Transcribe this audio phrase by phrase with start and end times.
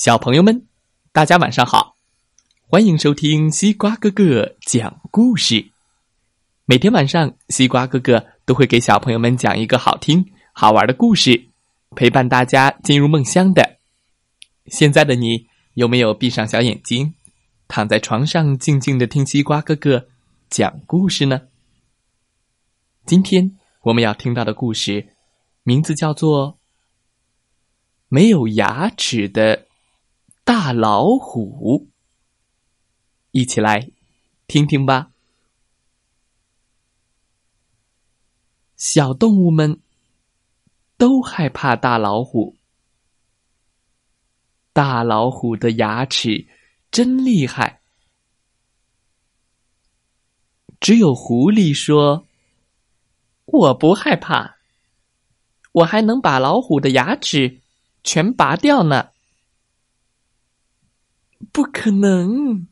[0.00, 0.66] 小朋友们，
[1.12, 1.94] 大家晚上好！
[2.70, 5.72] 欢迎收听西瓜哥哥讲故事。
[6.64, 11.50] 每天晚上，西瓜哥哥都会给小朋友们讲一个好听、好玩的故事，
[11.94, 13.76] 陪伴大家进入梦乡的。
[14.68, 17.12] 现在的你有没有闭上小眼睛，
[17.68, 20.06] 躺在床上静静的听西瓜哥哥
[20.48, 21.42] 讲故事呢？
[23.04, 25.08] 今天我们要听到的故事，
[25.62, 26.52] 名字叫做
[28.08, 29.58] 《没有牙齿的》。
[30.52, 31.86] 大老虎，
[33.30, 33.88] 一起来
[34.48, 35.12] 听听吧。
[38.74, 39.80] 小动物们
[40.96, 42.56] 都害怕大老虎。
[44.72, 46.48] 大老虎的牙齿
[46.90, 47.80] 真厉害。
[50.80, 52.26] 只有狐狸说
[53.46, 54.56] ：“我不害怕，
[55.70, 57.60] 我还能把老虎的牙齿
[58.02, 59.10] 全拔掉呢。”
[61.52, 62.66] 不可能！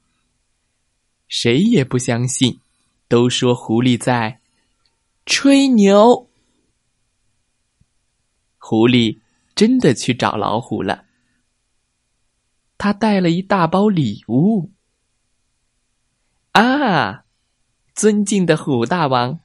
[1.28, 2.60] 谁也不相信，
[3.08, 4.40] 都说狐狸在
[5.26, 6.30] 吹牛。
[8.56, 9.20] 狐狸
[9.54, 11.04] 真的去找老虎了，
[12.78, 14.70] 他带了一大包礼物。
[16.52, 17.24] 啊，
[17.94, 19.40] 尊敬的虎大王，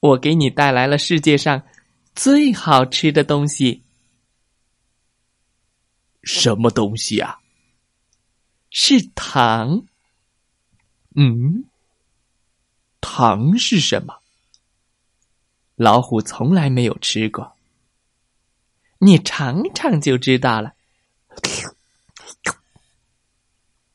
[0.00, 1.62] 我给你带来了世界上
[2.14, 3.82] 最好吃的东西。
[6.22, 7.38] 什么东西啊？
[8.70, 9.86] 是糖，
[11.14, 11.64] 嗯，
[13.00, 14.20] 糖是什么？
[15.76, 17.56] 老虎从来没有吃过，
[18.98, 20.74] 你尝尝就知道了。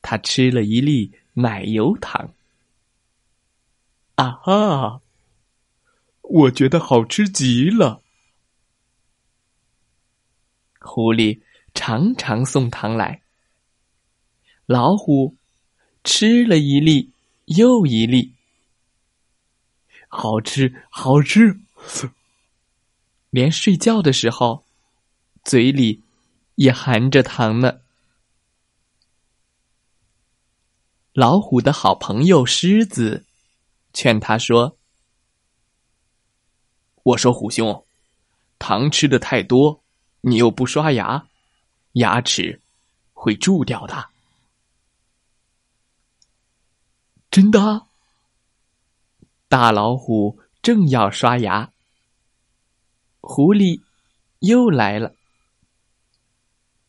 [0.02, 2.34] 他吃了一粒奶油糖，
[4.16, 5.02] 啊哈，
[6.22, 8.02] 我觉得好吃极了。
[10.80, 11.42] 狐狸
[11.74, 13.22] 常常送糖来。
[14.72, 15.36] 老虎
[16.02, 17.12] 吃了一粒
[17.44, 18.34] 又一粒，
[20.08, 21.60] 好吃好吃，
[23.32, 24.64] 连睡觉的时候
[25.44, 26.02] 嘴里
[26.56, 27.82] 也含着糖呢。
[31.12, 33.26] 老虎的好朋友狮子
[33.92, 34.78] 劝他说
[37.04, 37.84] ：“我说虎兄，
[38.58, 39.84] 糖吃的太多，
[40.22, 41.28] 你又不刷牙，
[41.96, 42.62] 牙齿
[43.12, 44.10] 会蛀掉的。”
[47.42, 47.88] 真的，
[49.48, 51.72] 大老虎正要刷牙，
[53.20, 53.82] 狐狸
[54.42, 55.16] 又来了。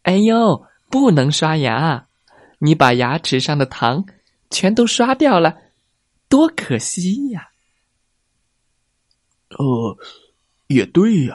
[0.03, 2.07] 哎呦，不能刷牙！
[2.59, 4.05] 你把牙齿上的糖
[4.51, 5.57] 全都刷掉了，
[6.29, 7.49] 多可惜呀！
[9.57, 9.97] 呃，
[10.67, 11.35] 也对呀。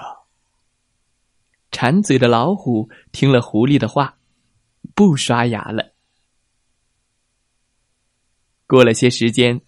[1.72, 4.20] 馋嘴的老虎听了狐狸的话，
[4.94, 5.96] 不刷牙了。
[8.68, 9.62] 过了些时间，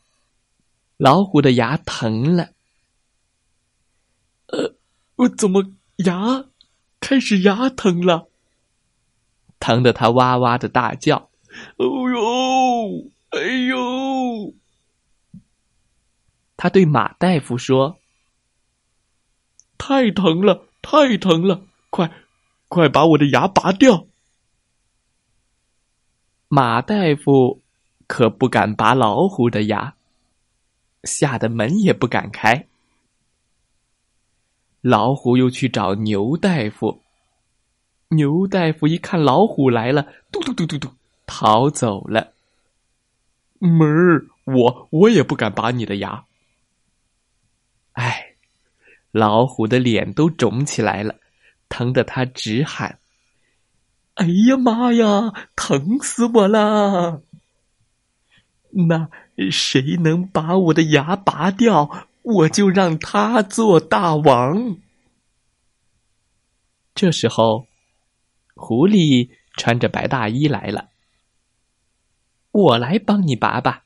[0.97, 2.49] 老虎的牙疼了。
[4.47, 4.75] 呃，
[5.15, 6.45] 我怎么牙
[6.99, 8.27] 开始牙疼了？
[9.59, 11.29] 疼得他哇哇的大叫
[11.77, 14.53] ：“哦呦，哎呦！”
[16.57, 17.99] 他对马大夫说
[19.77, 21.65] ：“太疼了，太疼了！
[21.89, 22.11] 快，
[22.67, 24.07] 快把我的牙拔掉！”
[26.49, 27.61] 马大夫。
[28.09, 29.93] 可不敢拔老虎的牙，
[31.03, 32.65] 吓得门也不敢开。
[34.81, 37.03] 老虎又去找牛大夫，
[38.07, 40.89] 牛大夫一看老虎来了，嘟嘟嘟嘟嘟，
[41.27, 42.33] 逃走了。
[43.59, 46.25] 门儿，我我也不敢拔你的牙。
[47.91, 48.33] 哎，
[49.11, 51.15] 老虎的脸都肿起来了，
[51.69, 52.97] 疼得他直喊
[54.15, 57.21] ：“哎呀妈呀，疼死我了！”
[58.71, 59.09] 那
[59.51, 64.77] 谁能把我的牙拔掉，我就让他做大王。
[66.93, 67.67] 这时候，
[68.55, 70.89] 狐狸穿着白大衣来了。
[72.51, 73.85] 我来帮你拔吧。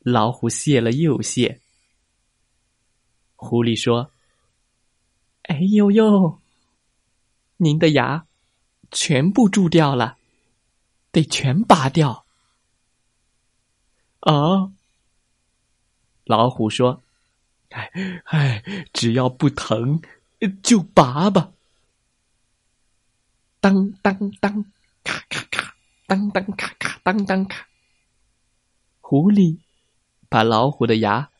[0.00, 1.60] 老虎谢了又谢。
[3.34, 4.12] 狐狸说
[5.44, 6.38] ：“哎呦呦，
[7.56, 8.26] 您的牙
[8.90, 10.16] 全部蛀掉了，
[11.10, 12.19] 得全拔掉。”
[14.20, 14.72] 啊！
[16.24, 17.02] 老虎说
[17.70, 17.90] ：“哎
[18.24, 18.62] 哎，
[18.92, 20.00] 只要不疼，
[20.62, 21.52] 就拔吧。”
[23.60, 24.64] 当当当，
[25.04, 25.74] 咔咔咔，
[26.06, 27.66] 当当咔咔，当当咔。
[29.00, 29.58] 狐狸
[30.28, 31.30] 把老虎的牙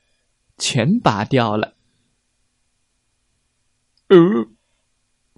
[0.58, 1.74] 全拔掉了。
[4.08, 4.16] 呃，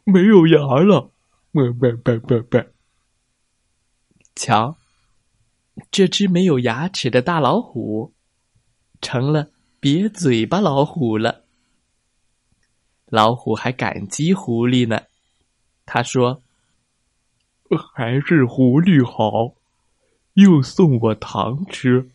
[0.05, 1.13] 没有牙了，
[1.53, 2.59] 不不不不不。
[4.35, 4.79] 瞧，
[5.91, 8.13] 这只没有牙齿的大老虎，
[9.01, 11.45] 成了瘪嘴巴老虎了。
[13.07, 15.03] 老虎还感激狐狸呢，
[15.85, 16.43] 他说
[17.95, 19.55] ：“还是狐狸好，
[20.35, 22.11] 又送我糖吃，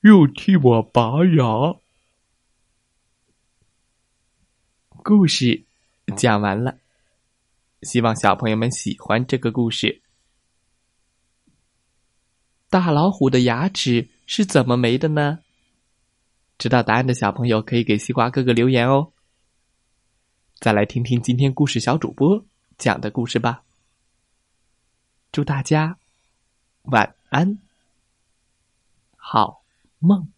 [0.00, 1.76] 又替我拔牙。”
[5.02, 5.64] 故事
[6.16, 6.78] 讲完了，
[7.82, 10.02] 希望小朋友们喜欢这个故事。
[12.78, 15.38] 大老虎的牙齿是怎么没的呢？
[16.58, 19.12] 知道答案的小朋友可以给西瓜哥哥留言哦。
[20.58, 22.44] 再来听听今天故事小主播
[22.76, 23.62] 讲的故事吧。
[25.32, 25.96] 祝大家
[26.82, 27.58] 晚安，
[29.16, 29.62] 好
[29.98, 30.35] 梦。